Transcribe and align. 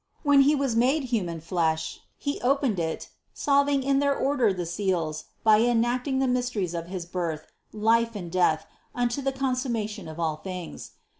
When 0.23 0.41
He 0.41 0.55
was 0.55 0.75
made 0.75 1.03
human 1.13 1.41
flesh 1.41 1.99
He 2.17 2.41
opened 2.41 2.79
it, 2.79 3.09
solving 3.35 3.83
in 3.83 3.99
their 3.99 4.15
order 4.15 4.51
the 4.51 4.65
seals 4.65 5.25
by 5.43 5.61
enacting 5.61 6.17
the 6.17 6.25
mysteries 6.27 6.73
of 6.73 6.87
his 6.87 7.05
Birth, 7.05 7.45
Life 7.71 8.15
and 8.15 8.31
Death 8.31 8.65
unto 8.95 9.21
the 9.21 9.31
consum 9.31 9.73
mation 9.73 10.09
of 10.09 10.19
all 10.19 10.37
things. 10.37 10.93